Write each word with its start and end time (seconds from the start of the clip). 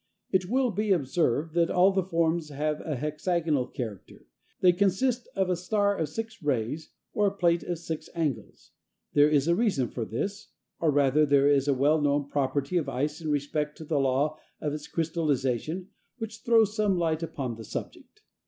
It 0.31 0.49
will 0.49 0.71
be 0.71 0.91
observed 0.91 1.53
that 1.53 1.69
all 1.69 1.91
the 1.91 2.01
forms 2.01 2.49
have 2.49 2.81
a 2.81 2.95
hexagonal 2.95 3.67
character. 3.67 4.25
They 4.59 4.71
consist 4.73 5.27
of 5.35 5.47
a 5.47 5.55
star 5.55 5.95
of 5.95 6.09
six 6.09 6.41
rays, 6.41 6.89
or 7.13 7.27
a 7.27 7.31
plate 7.37 7.61
of 7.61 7.77
six 7.77 8.09
angles. 8.15 8.71
There 9.13 9.29
is 9.29 9.47
a 9.47 9.53
reason 9.53 9.89
for 9.89 10.03
this, 10.03 10.47
or 10.79 10.89
rather 10.89 11.23
there 11.23 11.47
is 11.47 11.67
a 11.67 11.75
well 11.75 12.01
known 12.01 12.27
property 12.27 12.77
of 12.77 12.89
ice 12.89 13.21
in 13.21 13.29
respect 13.29 13.77
to 13.77 13.85
the 13.85 13.99
law 13.99 14.39
of 14.59 14.73
its 14.73 14.87
crystallization 14.87 15.89
which 16.17 16.39
throws 16.39 16.75
some 16.75 16.97
light 16.97 17.21
upon 17.21 17.53
the 17.57 17.63
subject. 17.63 18.23